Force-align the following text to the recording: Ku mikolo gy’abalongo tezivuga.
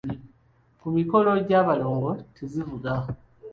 Ku 0.79 0.87
mikolo 0.97 1.31
gy’abalongo 1.47 2.11
tezivuga. 2.35 2.91